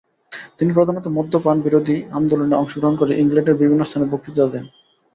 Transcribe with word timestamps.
তিনি 0.57 0.71
প্রধানত 0.73 1.05
মদ্যপান-বিরোধী 1.07 1.97
আন্দোলনে 2.11 2.55
অংশগ্রহণ 2.55 2.95
করে 2.95 3.11
ইংল্যান্ডের 3.15 3.59
বিভিন্ন 3.61 3.81
স্থানে 3.83 4.05
বক্তৃতাদি 4.11 4.51
দেন। 4.53 4.65